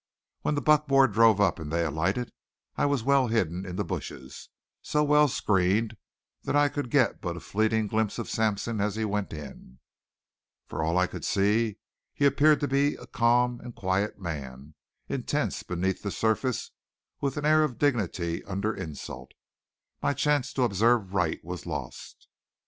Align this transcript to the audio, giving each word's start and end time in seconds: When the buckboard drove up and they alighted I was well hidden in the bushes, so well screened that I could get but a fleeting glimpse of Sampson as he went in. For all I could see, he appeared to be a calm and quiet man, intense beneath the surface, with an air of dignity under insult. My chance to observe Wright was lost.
When 0.41 0.55
the 0.55 0.63
buckboard 0.63 1.13
drove 1.13 1.39
up 1.39 1.59
and 1.59 1.71
they 1.71 1.85
alighted 1.85 2.31
I 2.75 2.87
was 2.87 3.03
well 3.03 3.27
hidden 3.27 3.67
in 3.67 3.75
the 3.75 3.83
bushes, 3.83 4.49
so 4.81 5.03
well 5.03 5.27
screened 5.27 5.95
that 6.41 6.55
I 6.55 6.69
could 6.69 6.89
get 6.89 7.21
but 7.21 7.37
a 7.37 7.39
fleeting 7.39 7.85
glimpse 7.85 8.17
of 8.17 8.27
Sampson 8.27 8.81
as 8.81 8.95
he 8.95 9.05
went 9.05 9.31
in. 9.31 9.77
For 10.65 10.81
all 10.83 10.97
I 10.97 11.05
could 11.05 11.23
see, 11.23 11.77
he 12.15 12.25
appeared 12.25 12.59
to 12.61 12.67
be 12.67 12.95
a 12.95 13.05
calm 13.05 13.59
and 13.59 13.75
quiet 13.75 14.19
man, 14.19 14.73
intense 15.07 15.61
beneath 15.61 16.01
the 16.01 16.09
surface, 16.09 16.71
with 17.19 17.37
an 17.37 17.45
air 17.45 17.63
of 17.63 17.77
dignity 17.77 18.43
under 18.45 18.73
insult. 18.73 19.33
My 20.01 20.15
chance 20.15 20.51
to 20.53 20.63
observe 20.63 21.13
Wright 21.13 21.41
was 21.43 21.67
lost. 21.67 22.27